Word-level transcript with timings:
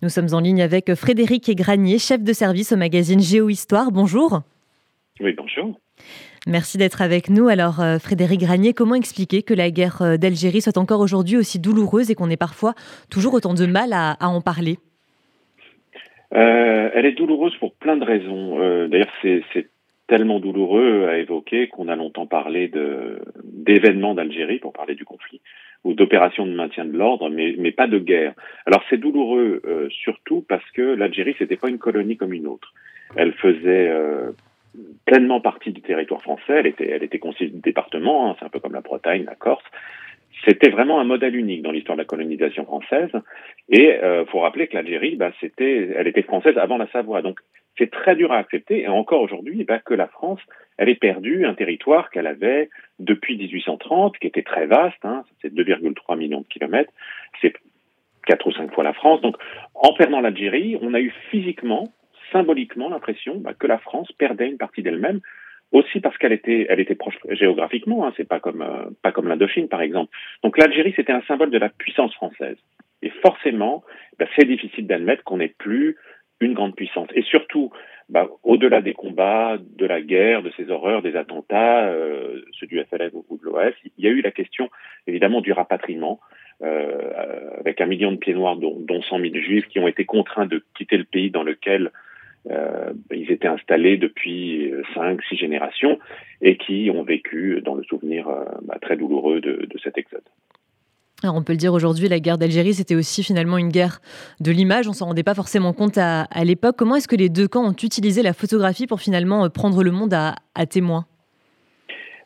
Nous 0.00 0.10
sommes 0.10 0.32
en 0.32 0.38
ligne 0.38 0.62
avec 0.62 0.94
Frédéric 0.94 1.50
Granier, 1.56 1.98
chef 1.98 2.22
de 2.22 2.32
service 2.32 2.70
au 2.70 2.76
magazine 2.76 3.18
Géohistoire. 3.18 3.90
Bonjour. 3.90 4.42
Oui, 5.18 5.34
bonjour. 5.36 5.80
Merci 6.46 6.78
d'être 6.78 7.02
avec 7.02 7.28
nous. 7.30 7.48
Alors, 7.48 7.80
euh, 7.80 7.98
Frédéric 7.98 8.38
Granier, 8.38 8.74
comment 8.74 8.94
expliquer 8.94 9.42
que 9.42 9.54
la 9.54 9.72
guerre 9.72 10.00
euh, 10.02 10.16
d'Algérie 10.16 10.60
soit 10.60 10.78
encore 10.78 11.00
aujourd'hui 11.00 11.36
aussi 11.36 11.58
douloureuse 11.58 12.12
et 12.12 12.14
qu'on 12.14 12.30
ait 12.30 12.36
parfois 12.36 12.74
toujours 13.10 13.34
autant 13.34 13.54
de 13.54 13.66
mal 13.66 13.92
à, 13.92 14.16
en 14.20 14.40
parler? 14.40 14.76
Euh, 16.32 16.90
Elle 16.94 17.06
est 17.06 17.18
douloureuse 17.18 17.56
pour 17.56 17.74
plein 17.74 17.96
de 17.96 18.04
raisons. 18.04 18.86
D'ailleurs, 18.86 19.12
c'est 19.22 19.68
tellement 20.06 20.38
douloureux 20.38 21.08
à 21.08 21.18
évoquer 21.18 21.66
qu'on 21.66 21.88
a 21.88 21.96
longtemps 21.96 22.26
parlé 22.26 22.70
d'événements 23.42 24.14
d'Algérie 24.14 24.60
pour 24.60 24.72
parler 24.72 24.94
du 24.94 25.04
conflit 25.04 25.40
d'opérations 25.94 26.46
de 26.46 26.52
maintien 26.52 26.84
de 26.84 26.96
l'ordre, 26.96 27.28
mais, 27.30 27.54
mais 27.58 27.72
pas 27.72 27.86
de 27.86 27.98
guerre. 27.98 28.34
Alors 28.66 28.82
c'est 28.88 28.96
douloureux 28.98 29.62
euh, 29.66 29.88
surtout 29.90 30.44
parce 30.48 30.68
que 30.72 30.82
l'Algérie 30.82 31.34
c'était 31.38 31.56
pas 31.56 31.68
une 31.68 31.78
colonie 31.78 32.16
comme 32.16 32.32
une 32.32 32.46
autre. 32.46 32.72
Elle 33.16 33.32
faisait 33.32 33.88
euh, 33.88 34.32
pleinement 35.06 35.40
partie 35.40 35.72
du 35.72 35.80
territoire 35.80 36.22
français. 36.22 36.54
Elle 36.58 36.66
était, 36.66 36.88
elle 36.90 37.02
était 37.02 37.18
constituée 37.18 37.56
de 37.56 37.62
départements. 37.62 38.30
Hein, 38.30 38.36
c'est 38.38 38.44
un 38.44 38.50
peu 38.50 38.60
comme 38.60 38.74
la 38.74 38.80
Bretagne, 38.80 39.24
la 39.24 39.34
Corse. 39.34 39.64
C'était 40.44 40.70
vraiment 40.70 41.00
un 41.00 41.04
modèle 41.04 41.34
unique 41.34 41.62
dans 41.62 41.72
l'histoire 41.72 41.96
de 41.96 42.02
la 42.02 42.06
colonisation 42.06 42.64
française. 42.64 43.10
Et 43.70 43.92
euh, 44.02 44.24
faut 44.26 44.40
rappeler 44.40 44.68
que 44.68 44.74
l'Algérie, 44.74 45.16
bah, 45.16 45.32
c'était, 45.40 45.90
elle 45.96 46.06
était 46.06 46.22
française 46.22 46.56
avant 46.58 46.78
la 46.78 46.86
Savoie. 46.88 47.22
Donc 47.22 47.40
c'est 47.78 47.90
très 47.90 48.16
dur 48.16 48.32
à 48.32 48.38
accepter, 48.38 48.82
et 48.82 48.88
encore 48.88 49.22
aujourd'hui, 49.22 49.64
bah, 49.64 49.78
que 49.78 49.94
la 49.94 50.08
France, 50.08 50.40
elle 50.76 50.88
ait 50.88 50.94
perdu 50.96 51.46
un 51.46 51.54
territoire 51.54 52.10
qu'elle 52.10 52.26
avait 52.26 52.68
depuis 52.98 53.36
1830, 53.36 54.18
qui 54.18 54.26
était 54.26 54.42
très 54.42 54.66
vaste, 54.66 55.04
hein, 55.04 55.24
c'est 55.40 55.52
2,3 55.52 56.18
millions 56.18 56.40
de 56.40 56.46
kilomètres, 56.46 56.92
c'est 57.40 57.54
quatre 58.26 58.46
ou 58.46 58.52
cinq 58.52 58.72
fois 58.72 58.84
la 58.84 58.92
France. 58.92 59.20
Donc, 59.22 59.36
en 59.74 59.92
perdant 59.94 60.20
l'Algérie, 60.20 60.76
on 60.82 60.94
a 60.94 61.00
eu 61.00 61.12
physiquement, 61.30 61.92
symboliquement 62.32 62.90
l'impression 62.90 63.36
bah, 63.36 63.54
que 63.54 63.66
la 63.66 63.78
France 63.78 64.12
perdait 64.12 64.48
une 64.48 64.58
partie 64.58 64.82
d'elle-même, 64.82 65.20
aussi 65.72 66.00
parce 66.00 66.16
qu'elle 66.18 66.32
était, 66.32 66.66
elle 66.68 66.80
était 66.80 66.94
proche 66.94 67.18
géographiquement. 67.30 68.06
Hein, 68.06 68.12
c'est 68.16 68.28
pas 68.28 68.40
comme 68.40 68.62
euh, 68.62 69.10
comme 69.12 69.28
l'Indochine, 69.28 69.68
par 69.68 69.82
exemple. 69.82 70.10
Donc, 70.42 70.58
l'Algérie, 70.58 70.92
c'était 70.96 71.12
un 71.12 71.22
symbole 71.22 71.50
de 71.50 71.58
la 71.58 71.68
puissance 71.68 72.14
française. 72.14 72.56
Et 73.02 73.10
forcément, 73.22 73.84
bah, 74.18 74.26
c'est 74.36 74.46
difficile 74.46 74.86
d'admettre 74.86 75.24
qu'on 75.24 75.38
n'ait 75.38 75.54
plus 75.58 75.96
une 76.40 76.54
grande 76.54 76.74
puissance. 76.74 77.08
Et 77.14 77.22
surtout, 77.22 77.70
bah, 78.08 78.28
au-delà 78.42 78.80
des 78.80 78.94
combats, 78.94 79.58
de 79.58 79.86
la 79.86 80.00
guerre, 80.00 80.42
de 80.42 80.50
ces 80.56 80.70
horreurs, 80.70 81.02
des 81.02 81.16
attentats, 81.16 81.86
euh, 81.88 82.40
ceux 82.58 82.66
du 82.66 82.82
FLN 82.82 83.10
ou 83.28 83.36
de 83.36 83.44
l'OS, 83.44 83.74
il 83.98 84.04
y 84.04 84.08
a 84.08 84.10
eu 84.10 84.20
la 84.20 84.30
question 84.30 84.70
évidemment 85.06 85.40
du 85.40 85.52
rapatriement, 85.52 86.20
euh, 86.62 87.58
avec 87.58 87.80
un 87.80 87.86
million 87.86 88.12
de 88.12 88.16
pieds 88.16 88.34
noirs, 88.34 88.56
dont, 88.56 88.76
dont 88.80 89.02
100 89.02 89.20
000 89.20 89.34
juifs, 89.36 89.66
qui 89.68 89.78
ont 89.78 89.88
été 89.88 90.04
contraints 90.04 90.46
de 90.46 90.62
quitter 90.76 90.96
le 90.96 91.04
pays 91.04 91.30
dans 91.30 91.42
lequel 91.42 91.90
euh, 92.50 92.92
ils 93.10 93.30
étaient 93.30 93.48
installés 93.48 93.96
depuis 93.96 94.72
cinq, 94.94 95.22
six 95.24 95.36
générations 95.36 95.98
et 96.40 96.56
qui 96.56 96.90
ont 96.94 97.02
vécu 97.02 97.60
dans 97.62 97.74
le 97.74 97.82
souvenir 97.82 98.28
euh, 98.28 98.44
bah, 98.62 98.78
très 98.80 98.96
douloureux 98.96 99.40
de, 99.40 99.66
de 99.66 99.78
cet 99.78 99.98
exode. 99.98 100.22
Alors 101.24 101.34
on 101.34 101.42
peut 101.42 101.52
le 101.52 101.58
dire 101.58 101.72
aujourd'hui, 101.72 102.06
la 102.06 102.20
guerre 102.20 102.38
d'Algérie, 102.38 102.74
c'était 102.74 102.94
aussi 102.94 103.24
finalement 103.24 103.58
une 103.58 103.70
guerre 103.70 103.98
de 104.40 104.52
l'image. 104.52 104.86
On 104.86 104.92
s'en 104.92 105.06
rendait 105.06 105.24
pas 105.24 105.34
forcément 105.34 105.72
compte 105.72 105.98
à, 105.98 106.28
l'époque. 106.44 106.76
Comment 106.78 106.94
est-ce 106.94 107.08
que 107.08 107.16
les 107.16 107.28
deux 107.28 107.48
camps 107.48 107.68
ont 107.68 107.72
utilisé 107.72 108.22
la 108.22 108.32
photographie 108.32 108.86
pour 108.86 109.00
finalement 109.00 109.44
euh, 109.44 109.48
prendre 109.48 109.82
le 109.82 109.90
monde 109.90 110.14
à, 110.14 110.36
témoin? 110.66 111.06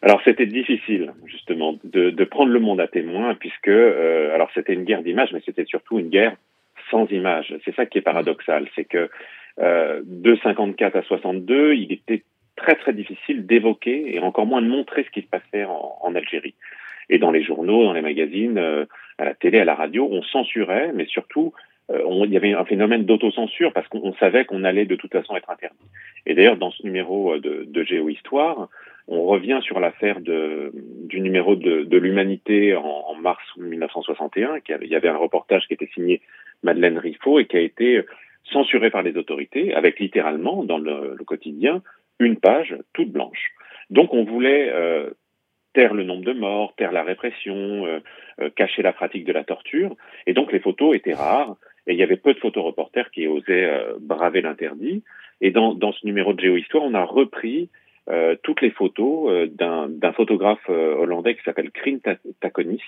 Alors 0.02 0.20
c'était 0.24 0.46
difficile 0.46 1.12
justement 1.24 1.78
de, 1.84 2.24
prendre 2.24 2.52
le 2.52 2.60
monde 2.60 2.80
à 2.80 2.88
témoin 2.88 3.34
puisque 3.34 3.68
euh, 3.68 4.34
alors 4.34 4.50
c'était 4.52 4.74
une 4.74 4.84
guerre 4.84 5.02
d'image, 5.02 5.30
mais 5.32 5.40
c'était 5.46 5.64
surtout 5.64 5.98
une 5.98 6.10
guerre 6.10 6.36
sans 6.90 7.06
image. 7.10 7.54
C'est 7.64 7.74
ça 7.74 7.86
qui 7.86 7.96
est 7.96 8.02
paradoxal, 8.02 8.68
c'est 8.74 8.84
que 8.84 9.08
euh, 9.58 10.02
de 10.04 10.36
54 10.42 10.96
à 10.96 11.02
62, 11.02 11.76
il 11.76 11.92
était 11.92 12.24
très 12.56 12.74
très 12.74 12.92
difficile 12.92 13.46
d'évoquer 13.46 14.14
et 14.14 14.18
encore 14.18 14.44
moins 14.44 14.60
de 14.60 14.68
montrer 14.68 15.04
ce 15.04 15.10
qui 15.10 15.22
se 15.22 15.28
passait 15.28 15.64
en 15.64 16.14
Algérie 16.14 16.54
et 17.08 17.18
dans 17.18 17.30
les 17.30 17.42
journaux, 17.42 17.84
dans 17.84 17.92
les 17.92 18.02
magazines, 18.02 18.58
euh, 18.58 18.84
à 19.18 19.24
la 19.24 19.34
télé, 19.34 19.58
à 19.58 19.64
la 19.64 19.74
radio, 19.74 20.08
on 20.10 20.22
censurait, 20.22 20.92
mais 20.94 21.06
surtout, 21.06 21.52
euh, 21.90 22.02
on, 22.06 22.24
il 22.24 22.32
y 22.32 22.36
avait 22.36 22.52
un 22.52 22.64
phénomène 22.64 23.04
d'autocensure 23.04 23.72
parce 23.72 23.88
qu'on 23.88 24.14
savait 24.14 24.44
qu'on 24.44 24.64
allait 24.64 24.86
de 24.86 24.96
toute 24.96 25.12
façon 25.12 25.36
être 25.36 25.50
interdit. 25.50 25.76
Et 26.26 26.34
d'ailleurs, 26.34 26.56
dans 26.56 26.70
ce 26.70 26.82
numéro 26.84 27.38
de, 27.38 27.64
de 27.66 27.84
Géohistoire, 27.84 28.68
on 29.08 29.24
revient 29.24 29.58
sur 29.62 29.80
l'affaire 29.80 30.20
du 30.20 31.20
numéro 31.20 31.56
de, 31.56 31.82
de 31.82 31.98
l'humanité 31.98 32.74
en, 32.76 33.14
mars 33.20 33.42
1961. 33.56 34.58
Il 34.80 34.88
y 34.88 34.94
avait 34.94 35.08
un 35.08 35.16
reportage 35.16 35.66
qui 35.66 35.74
était 35.74 35.90
signé 35.94 36.22
Madeleine 36.62 36.98
Riffaut 36.98 37.38
et 37.38 37.46
qui 37.46 37.56
a 37.56 37.60
été 37.60 38.02
censuré 38.44 38.90
par 38.90 39.02
les 39.02 39.16
autorités, 39.16 39.74
avec 39.74 40.00
littéralement 40.00 40.64
dans 40.64 40.78
le, 40.78 41.14
le 41.16 41.24
quotidien 41.24 41.82
une 42.18 42.36
page 42.36 42.76
toute 42.94 43.10
blanche. 43.10 43.52
Donc 43.90 44.14
on 44.14 44.24
voulait 44.24 44.70
euh, 44.72 45.10
taire 45.72 45.94
le 45.94 46.04
nombre 46.04 46.24
de 46.24 46.32
morts, 46.32 46.74
taire 46.76 46.92
la 46.92 47.02
répression, 47.02 47.86
euh, 47.86 48.00
euh, 48.40 48.50
cacher 48.54 48.82
la 48.82 48.92
pratique 48.92 49.24
de 49.24 49.32
la 49.32 49.44
torture. 49.44 49.96
Et 50.26 50.34
donc 50.34 50.52
les 50.52 50.60
photos 50.60 50.94
étaient 50.94 51.14
rares 51.14 51.56
et 51.86 51.92
il 51.92 51.98
y 51.98 52.02
avait 52.02 52.16
peu 52.16 52.34
de 52.34 52.38
photoreporters 52.38 53.10
qui 53.10 53.26
osaient 53.26 53.64
euh, 53.64 53.94
braver 54.00 54.40
l'interdit. 54.40 55.02
Et 55.40 55.50
dans, 55.50 55.74
dans 55.74 55.92
ce 55.92 56.06
numéro 56.06 56.32
de 56.32 56.40
Géohistoire, 56.40 56.84
on 56.84 56.94
a 56.94 57.04
repris 57.04 57.68
euh, 58.08 58.36
toutes 58.42 58.60
les 58.60 58.70
photos 58.70 59.30
euh, 59.30 59.46
d'un 59.48 60.12
photographe 60.12 60.68
hollandais 60.68 61.34
qui 61.34 61.42
s'appelle 61.42 61.70
Krin 61.70 61.98
Takonis 62.40 62.82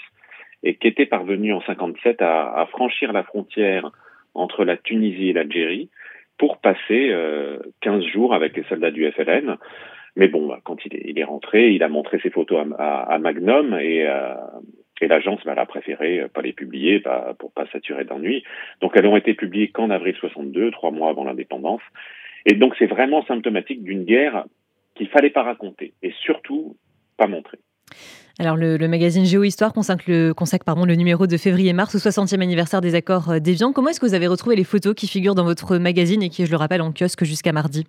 et 0.62 0.76
qui 0.76 0.88
était 0.88 1.06
parvenu 1.06 1.52
en 1.52 1.60
57 1.62 2.22
à, 2.22 2.52
à, 2.54 2.66
franchir 2.66 3.12
la 3.12 3.22
frontière 3.22 3.90
entre 4.34 4.64
la 4.64 4.76
Tunisie 4.76 5.30
et 5.30 5.32
l'Algérie 5.32 5.90
pour 6.38 6.58
passer 6.58 7.14
15 7.82 8.02
jours 8.06 8.34
avec 8.34 8.56
les 8.56 8.64
soldats 8.64 8.90
du 8.90 9.08
FLN. 9.12 9.56
Mais 10.16 10.28
bon, 10.28 10.46
bah, 10.46 10.60
quand 10.62 10.76
il 10.86 11.18
est, 11.18 11.24
rentré, 11.24 11.72
il 11.72 11.82
a 11.82 11.88
montré 11.88 12.20
ses 12.20 12.30
photos 12.30 12.66
à, 12.78 13.18
Magnum 13.18 13.76
et, 13.80 14.06
euh, 14.06 14.34
et 15.00 15.08
l'agence 15.08 15.40
bah, 15.44 15.54
l'a 15.54 15.66
préféré 15.66 16.20
euh, 16.20 16.28
pas 16.28 16.42
les 16.42 16.52
publier 16.52 17.00
bah, 17.00 17.34
pour 17.38 17.52
pas 17.52 17.66
saturer 17.72 18.04
d'ennui. 18.04 18.44
Donc 18.80 18.92
elles 18.96 19.06
ont 19.06 19.16
été 19.16 19.34
publiées 19.34 19.68
qu'en 19.68 19.90
avril 19.90 20.14
62, 20.18 20.70
trois 20.70 20.90
mois 20.90 21.10
avant 21.10 21.24
l'indépendance. 21.24 21.82
Et 22.46 22.54
donc 22.54 22.74
c'est 22.78 22.86
vraiment 22.86 23.24
symptomatique 23.24 23.82
d'une 23.82 24.04
guerre 24.04 24.44
qu'il 24.94 25.08
fallait 25.08 25.30
pas 25.30 25.42
raconter 25.42 25.94
et 26.02 26.12
surtout 26.22 26.76
pas 27.16 27.26
montrer. 27.26 27.58
Alors 28.38 28.56
le, 28.56 28.76
magazine 28.88 29.24
Géohistoire 29.24 29.72
consacre, 29.72 30.04
le, 30.08 30.32
consacre 30.32 30.64
le 30.84 30.94
numéro 30.96 31.26
de 31.26 31.36
février-mars 31.36 31.94
au 31.94 31.98
60e 31.98 32.40
anniversaire 32.40 32.80
des 32.80 32.94
accords 32.94 33.30
euh, 33.30 33.38
d'Évian. 33.38 33.72
Comment 33.72 33.90
est-ce 33.90 34.00
que 34.00 34.06
vous 34.06 34.14
avez 34.14 34.26
retrouvé 34.26 34.56
les 34.56 34.64
photos 34.64 34.94
qui 34.94 35.06
figurent 35.06 35.36
dans 35.36 35.44
votre 35.44 35.76
magazine 35.78 36.22
et 36.22 36.30
qui, 36.30 36.44
je 36.44 36.50
le 36.50 36.56
rappelle, 36.56 36.82
en 36.82 36.92
kiosque 36.92 37.24
jusqu'à 37.24 37.52
mardi? 37.52 37.86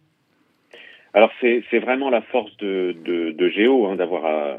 Alors 1.15 1.31
c'est 1.39 1.79
vraiment 1.79 2.09
la 2.09 2.21
force 2.21 2.55
de, 2.57 2.93
de, 3.05 3.49
Géo 3.49 3.87
hein, 3.87 3.95
d'avoir 3.95 4.25
euh, 4.25 4.57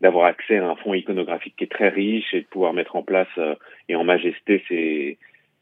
d'avoir 0.00 0.24
accès 0.24 0.56
à 0.56 0.66
un 0.66 0.74
fonds 0.76 0.94
iconographique 0.94 1.56
qui 1.58 1.64
est 1.64 1.70
très 1.70 1.90
riche 1.90 2.32
et 2.32 2.40
de 2.40 2.46
pouvoir 2.46 2.72
mettre 2.72 2.96
en 2.96 3.02
place 3.02 3.28
euh, 3.36 3.54
et 3.90 3.96
en 3.96 4.02
majesté 4.02 4.64
ces, 4.66 5.18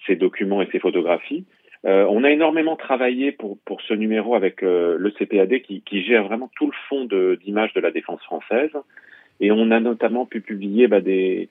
ces 0.06 0.14
documents 0.14 0.62
et 0.62 0.68
ces 0.70 0.78
photographies. 0.78 1.44
Euh, 1.86 2.06
on 2.08 2.22
a 2.22 2.30
énormément 2.30 2.76
travaillé 2.76 3.32
pour, 3.32 3.58
pour 3.64 3.82
ce 3.82 3.94
numéro 3.94 4.36
avec 4.36 4.62
le 4.62 5.12
CPAD 5.18 5.60
qui, 5.62 6.04
gère 6.04 6.24
vraiment 6.24 6.50
tout 6.56 6.66
le 6.66 6.76
fond 6.88 7.04
d'images 7.04 7.72
de, 7.72 7.80
la 7.80 7.90
défense 7.90 8.22
française. 8.22 8.70
Et 9.40 9.50
on 9.50 9.72
a 9.72 9.80
notamment 9.80 10.24
pu 10.24 10.40
publier 10.40 10.86
bah, 10.86 11.00
des, 11.00 11.48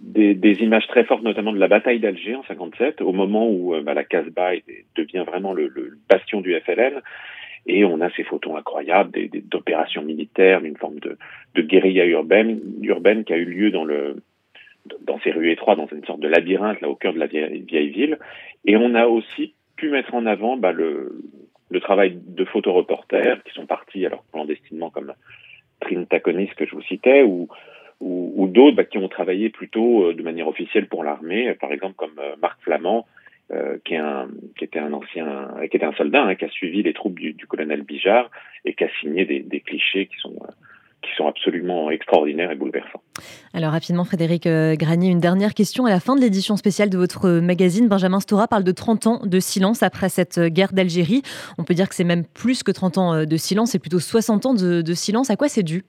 des, 0.00 0.62
images 0.62 0.86
très 0.88 1.04
fortes, 1.04 1.22
notamment 1.22 1.52
de 1.52 1.60
la 1.60 1.68
bataille 1.68 2.00
d'Alger 2.00 2.34
en 2.36 2.44
57, 2.44 3.00
au 3.02 3.12
moment 3.12 3.48
où 3.48 3.74
bah, 3.82 3.94
la 3.94 4.02
Casbah 4.02 4.52
devient 4.96 5.24
vraiment 5.26 5.52
le, 5.52 5.72
bastion 6.08 6.40
du 6.40 6.54
FLN. 6.60 7.00
Et 7.66 7.84
on 7.84 8.00
a 8.00 8.10
ces 8.10 8.24
photos 8.24 8.56
incroyables 8.56 9.12
d'opérations 9.44 10.02
militaires, 10.02 10.60
d'une 10.60 10.76
forme 10.76 10.98
de, 10.98 11.16
de 11.54 11.62
guérilla 11.62 12.04
urbaine, 12.06 12.60
urbaine 12.82 13.24
qui 13.24 13.32
a 13.32 13.36
eu 13.36 13.44
lieu 13.44 13.70
dans 13.70 13.84
le 13.84 14.16
dans 15.02 15.20
ces 15.20 15.30
rues 15.30 15.52
étroites, 15.52 15.78
dans 15.78 15.86
une 15.86 16.04
sorte 16.04 16.18
de 16.18 16.26
labyrinthe 16.26 16.80
là 16.80 16.88
au 16.88 16.96
cœur 16.96 17.14
de 17.14 17.20
la 17.20 17.26
vieille, 17.26 17.60
vieille 17.60 17.90
ville. 17.90 18.18
Et 18.64 18.76
on 18.76 18.96
a 18.96 19.06
aussi 19.06 19.54
pu 19.76 19.90
mettre 19.90 20.12
en 20.14 20.26
avant 20.26 20.56
bah, 20.56 20.72
le, 20.72 21.22
le 21.70 21.80
travail 21.80 22.18
de 22.20 22.44
photoreporters 22.44 23.44
qui 23.44 23.54
sont 23.54 23.66
partis 23.66 24.04
alors 24.04 24.24
clandestinement 24.32 24.90
comme 24.90 25.12
Trin 25.80 26.02
Taconis 26.04 26.50
que 26.56 26.66
je 26.66 26.74
vous 26.74 26.82
citais 26.82 27.22
ou 27.22 27.48
ou, 28.00 28.32
ou 28.36 28.48
d'autres 28.48 28.76
bah, 28.76 28.84
qui 28.84 28.98
ont 28.98 29.08
travaillé 29.08 29.48
plutôt 29.48 30.08
euh, 30.08 30.14
de 30.14 30.22
manière 30.22 30.48
officielle 30.48 30.88
pour 30.88 31.04
l'armée, 31.04 31.54
par 31.54 31.72
exemple 31.72 31.94
comme 31.94 32.18
euh, 32.18 32.34
Marc 32.42 32.60
Flamand 32.62 33.06
euh, 33.54 33.76
qui, 33.84 33.94
était 34.64 34.78
un 34.78 34.92
ancien, 34.94 35.50
qui 35.70 35.76
était 35.76 35.84
un 35.84 35.92
soldat, 35.92 36.22
hein, 36.22 36.34
qui 36.36 36.46
a 36.46 36.48
suivi 36.48 36.82
les 36.82 36.94
troupes 36.94 37.18
du, 37.18 37.36
colonel 37.46 37.82
Bijard 37.82 38.30
et 38.64 38.72
qui 38.74 38.84
a 38.84 38.88
signé 39.00 39.26
des, 39.26 39.60
clichés 39.60 40.06
qui 40.06 40.16
sont, 40.20 40.34
euh, 40.42 40.52
qui 41.02 41.10
sont 41.16 41.26
absolument 41.26 41.90
extraordinaires 41.90 42.50
et 42.50 42.54
bouleversants. 42.54 43.02
Alors 43.52 43.72
rapidement, 43.72 44.04
Frédéric 44.04 44.46
euh, 44.46 44.74
Granier, 44.74 45.10
une 45.10 45.20
dernière 45.20 45.52
question. 45.52 45.84
À 45.84 45.90
la 45.90 46.00
fin 46.00 46.16
de 46.16 46.22
l'édition 46.22 46.56
spéciale 46.56 46.88
de 46.88 46.96
votre 46.96 47.28
magazine, 47.28 47.88
Benjamin 47.88 48.20
Stora 48.20 48.48
parle 48.48 48.64
de 48.64 48.72
30 48.72 49.06
ans 49.06 49.20
de 49.22 49.38
silence 49.38 49.82
après 49.82 50.08
cette 50.08 50.40
guerre 50.40 50.72
d'Algérie. 50.72 51.22
On 51.58 51.64
peut 51.64 51.74
dire 51.74 51.90
que 51.90 51.94
c'est 51.94 52.04
même 52.04 52.24
plus 52.24 52.62
que 52.62 52.70
30 52.70 52.98
ans 52.98 53.26
de 53.26 53.36
silence, 53.36 53.72
c'est 53.72 53.78
plutôt 53.78 54.00
60 54.00 54.46
ans 54.46 54.54
de 54.54 54.94
silence. 54.94 55.28
À 55.28 55.36
quoi 55.36 55.48
c'est 55.48 55.62
dû? 55.62 55.84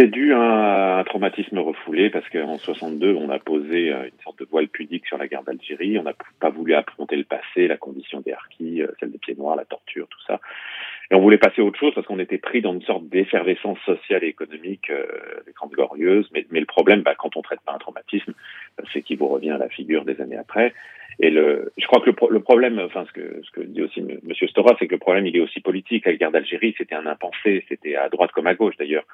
C'est 0.00 0.06
dû 0.06 0.32
à 0.32 0.98
un 0.98 1.04
traumatisme 1.04 1.58
refoulé 1.58 2.08
parce 2.08 2.26
qu'en 2.30 2.56
62, 2.56 3.14
on 3.14 3.28
a 3.28 3.38
posé 3.38 3.92
euh, 3.92 4.04
une 4.04 4.22
sorte 4.24 4.38
de 4.38 4.46
voile 4.50 4.68
pudique 4.68 5.06
sur 5.06 5.18
la 5.18 5.28
guerre 5.28 5.42
d'Algérie. 5.42 5.98
On 5.98 6.04
n'a 6.04 6.14
pas 6.40 6.48
voulu 6.48 6.72
affronter 6.72 7.16
le 7.16 7.24
passé, 7.24 7.68
la 7.68 7.76
condition 7.76 8.20
des 8.20 8.32
harkis, 8.32 8.80
euh, 8.80 8.86
celle 8.98 9.12
des 9.12 9.18
pieds 9.18 9.34
noirs, 9.34 9.56
la 9.56 9.66
torture, 9.66 10.08
tout 10.08 10.22
ça. 10.26 10.40
Et 11.10 11.14
on 11.14 11.20
voulait 11.20 11.36
passer 11.36 11.60
à 11.60 11.64
autre 11.64 11.78
chose 11.78 11.92
parce 11.94 12.06
qu'on 12.06 12.18
était 12.18 12.38
pris 12.38 12.62
dans 12.62 12.72
une 12.72 12.80
sorte 12.80 13.08
d'effervescence 13.08 13.78
sociale 13.80 14.24
et 14.24 14.28
économique 14.28 14.88
euh, 14.88 15.04
des 15.44 15.52
Grandes 15.52 15.72
Glorieuses. 15.72 16.30
Mais, 16.32 16.46
le 16.50 16.64
problème, 16.64 17.02
bah, 17.02 17.14
quand 17.14 17.36
on 17.36 17.42
traite 17.42 17.60
pas 17.60 17.74
un 17.74 17.78
traumatisme, 17.78 18.32
c'est 18.94 19.02
qu'il 19.02 19.18
vous 19.18 19.28
revient 19.28 19.50
à 19.50 19.58
la 19.58 19.68
figure 19.68 20.06
des 20.06 20.18
années 20.22 20.38
après. 20.38 20.72
Et 21.22 21.30
je 21.30 21.86
crois 21.86 22.00
que 22.00 22.08
le, 22.08 22.16
le 22.30 22.40
problème, 22.40 22.78
enfin 22.78 23.04
ce 23.04 23.12
que, 23.12 23.42
ce 23.44 23.50
que 23.50 23.60
dit 23.60 23.82
aussi 23.82 24.00
M. 24.00 24.48
Stora, 24.48 24.74
c'est 24.78 24.86
que 24.86 24.94
le 24.94 24.98
problème 24.98 25.26
il 25.26 25.36
est 25.36 25.40
aussi 25.40 25.60
politique. 25.60 26.06
La 26.06 26.14
guerre 26.14 26.30
d'Algérie, 26.30 26.74
c'était 26.78 26.94
un 26.94 27.04
impensé, 27.04 27.66
c'était 27.68 27.96
à 27.96 28.08
droite 28.08 28.32
comme 28.32 28.46
à 28.46 28.54
gauche 28.54 28.76
d'ailleurs 28.78 29.04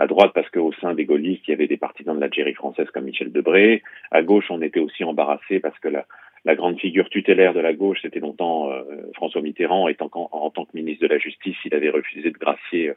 à 0.00 0.06
droite 0.06 0.32
parce 0.34 0.48
qu'au 0.48 0.72
sein 0.80 0.94
des 0.94 1.04
gaullistes, 1.04 1.46
il 1.46 1.50
y 1.50 1.54
avait 1.54 1.66
des 1.66 1.76
partisans 1.76 2.16
de 2.16 2.20
l'Algérie 2.20 2.54
française 2.54 2.88
comme 2.90 3.04
Michel 3.04 3.30
Debré. 3.30 3.82
À 4.10 4.22
gauche, 4.22 4.50
on 4.50 4.62
était 4.62 4.80
aussi 4.80 5.04
embarrassé 5.04 5.60
parce 5.60 5.78
que 5.78 5.88
la, 5.88 6.06
la 6.46 6.54
grande 6.54 6.80
figure 6.80 7.10
tutélaire 7.10 7.52
de 7.52 7.60
la 7.60 7.74
gauche, 7.74 7.98
c'était 8.00 8.18
longtemps 8.18 8.72
euh, 8.72 8.82
François 9.14 9.42
Mitterrand, 9.42 9.88
et 9.88 9.96
en, 10.00 10.50
tant 10.50 10.64
que 10.64 10.70
ministre 10.72 11.06
de 11.06 11.12
la 11.12 11.18
Justice, 11.18 11.56
il 11.66 11.74
avait 11.74 11.90
refusé 11.90 12.30
de 12.30 12.38
gracier 12.38 12.94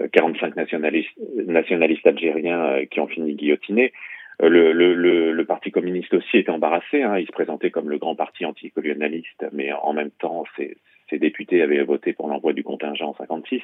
euh, 0.00 0.06
45 0.12 0.54
nationalistes, 0.54 1.10
nationalistes 1.34 2.06
algériens 2.06 2.64
euh, 2.66 2.84
qui 2.86 3.00
ont 3.00 3.08
fini 3.08 3.34
guillotinés. 3.34 3.92
Euh, 4.40 4.48
le, 4.48 4.72
le, 4.72 4.94
le, 4.94 5.32
le, 5.32 5.44
Parti 5.44 5.72
communiste 5.72 6.14
aussi 6.14 6.38
était 6.38 6.50
embarrassé. 6.50 7.02
Hein. 7.02 7.18
Il 7.18 7.26
se 7.26 7.32
présentait 7.32 7.72
comme 7.72 7.90
le 7.90 7.98
grand 7.98 8.14
parti 8.14 8.44
anticolonialiste, 8.44 9.44
mais 9.50 9.72
en 9.72 9.92
même 9.92 10.12
temps, 10.12 10.44
ses, 10.56 10.76
ses 11.10 11.18
députés 11.18 11.62
avaient 11.62 11.82
voté 11.82 12.12
pour 12.12 12.28
l'envoi 12.28 12.52
du 12.52 12.62
contingent 12.62 13.08
en 13.08 13.14
56. 13.14 13.62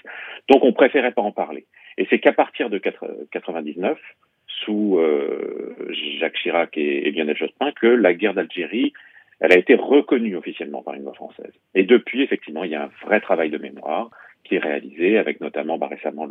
Donc, 0.49 0.65
on 0.65 0.73
préférait 0.73 1.13
pas 1.13 1.23
en 1.23 1.33
parler. 1.33 1.67
Et 1.99 2.07
c'est 2.11 2.19
qu'à 2.19 2.33
partir 2.33 2.71
de 2.71 2.79
99, 2.79 3.99
sous 4.47 4.99
euh, 4.99 5.77
Jacques 6.19 6.35
Chirac 6.35 6.77
et, 6.77 7.09
et 7.09 7.11
Lionel 7.11 7.37
Jospin, 7.37 7.73
que 7.73 7.87
la 7.87 8.15
guerre 8.15 8.35
d'Algérie, 8.35 8.93
elle 9.41 9.53
a 9.53 9.59
été 9.59 9.75
reconnue 9.75 10.37
officiellement 10.37 10.83
par 10.83 10.95
une 10.95 11.05
loi 11.05 11.15
française. 11.15 11.53
Et 11.75 11.85
depuis, 11.85 12.23
effectivement, 12.23 12.65
il 12.65 12.71
y 12.71 12.75
a 12.75 12.85
un 12.85 12.91
vrai 13.07 13.21
travail 13.21 13.51
de 13.51 13.59
mémoire 13.59 14.11
qui 14.45 14.57
est 14.57 14.61
réalisé, 14.61 15.19
avec 15.19 15.41
notamment 15.41 15.79
bah, 15.79 15.89
récemment 15.89 16.27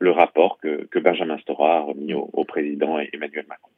le, 0.00 0.10
rapport 0.10 0.58
que, 0.58 0.98
Benjamin 0.98 1.38
Stora 1.38 1.76
a 1.76 1.80
remis 1.80 2.12
au 2.12 2.44
président 2.44 2.98
Emmanuel 2.98 3.46
Macron. 3.48 3.70